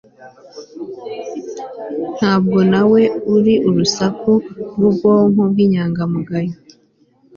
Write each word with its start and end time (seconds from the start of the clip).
Ntabwo 2.17 2.59
nawe 2.71 3.01
uri 3.35 3.53
urusaku 3.69 4.31
rwubwonko 4.71 5.41
bwinyangamugayo 5.51 6.55